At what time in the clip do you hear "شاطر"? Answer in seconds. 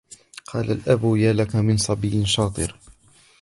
2.25-2.79